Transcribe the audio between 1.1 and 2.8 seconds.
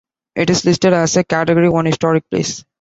a Category One Historic Place.